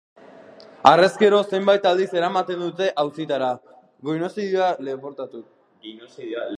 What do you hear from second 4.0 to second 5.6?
genozidioa leporatuta.